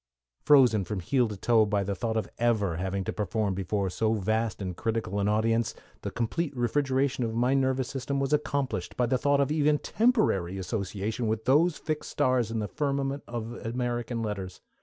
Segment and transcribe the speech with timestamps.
[0.41, 4.59] Frozen from heel to toe by the thought of having to appear before so vast
[4.59, 9.19] and critical an audience, the complete refrigeration of my nervous system was accomplished by the
[9.19, 14.59] thought of even temporary association with those fixed stars in the firmament of American Letters.